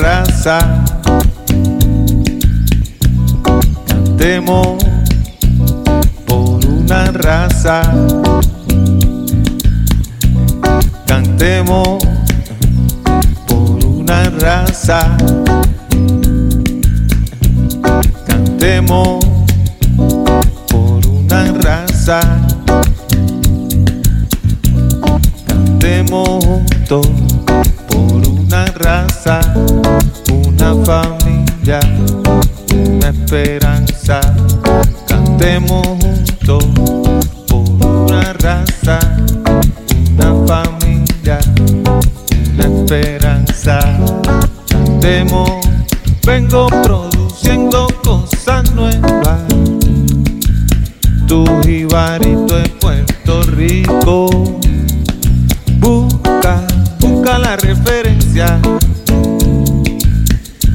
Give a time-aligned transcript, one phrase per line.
[0.00, 0.58] raza.
[3.86, 4.82] Cantemos
[6.26, 7.82] por una raza.
[11.06, 12.02] Cantemos
[13.46, 15.16] por una raza.
[18.26, 19.24] Cantemos
[20.68, 22.20] por una raza.
[25.46, 27.19] Cantemos juntos
[46.24, 49.40] Vengo produciendo cosas nuevas.
[51.26, 54.30] Tu jibarito es Puerto Rico.
[55.80, 56.64] Busca,
[57.00, 58.60] busca la referencia.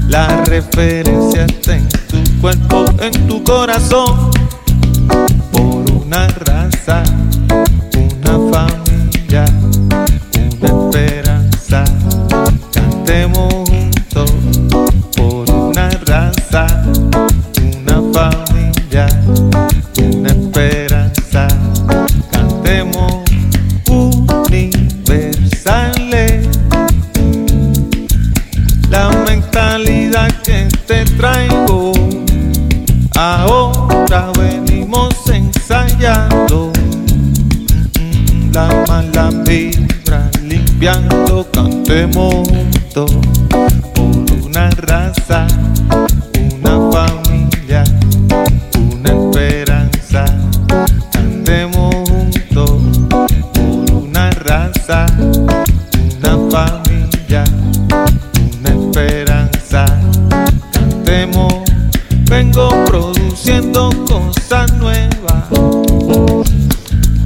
[0.10, 4.32] La referencia está en tu cuerpo, en tu corazón.
[5.54, 7.04] Por una raza,
[19.28, 21.48] una esperanza.
[22.32, 23.24] Cantemos
[23.90, 25.30] universales.
[28.90, 31.92] La mentalidad que te traigo,
[33.16, 36.72] ahora venimos ensayando.
[38.54, 42.48] La mala vibra limpiando, cantemos
[51.46, 52.72] Cantemos juntos
[53.54, 57.44] por una raza, una familia,
[58.60, 59.86] una esperanza.
[60.72, 61.54] Cantemos,
[62.28, 65.48] vengo produciendo cosas nuevas.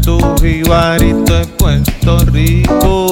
[0.02, 3.08] Tu jibarito es Puerto Rico.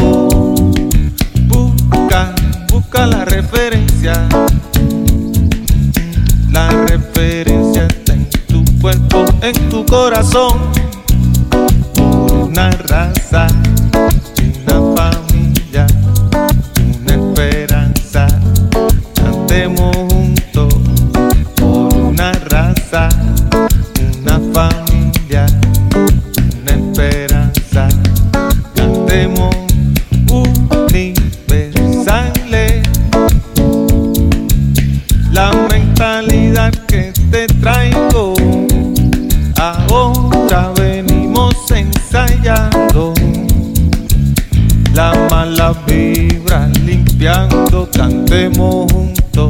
[1.48, 2.36] Busca,
[2.70, 4.28] busca la referencia.
[6.52, 10.77] La referencia está en tu cuerpo, en tu corazón.
[12.90, 13.67] Una
[45.56, 49.48] La mala vibra limpiando, cantemos juntos.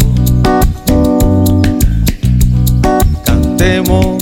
[3.25, 4.17] Cantemos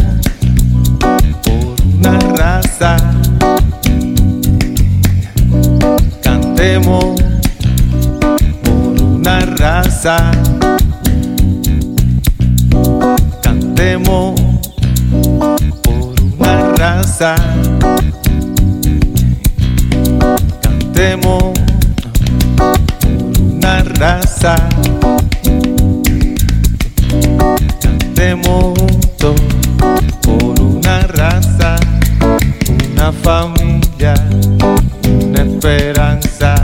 [1.43, 2.95] por una raza.
[6.23, 7.21] Cantemos
[8.63, 10.31] por una raza.
[13.41, 14.39] Cantemos
[15.83, 17.35] por una raza.
[24.05, 24.69] abrazar.
[28.13, 29.35] Te monto
[30.21, 31.75] por una raza,
[32.91, 34.13] una familia,
[35.21, 36.55] una esperanza.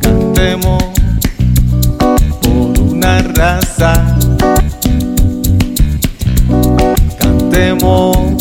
[0.00, 0.82] Cantemos
[2.42, 4.16] por una raza.
[7.18, 8.33] Cantemos.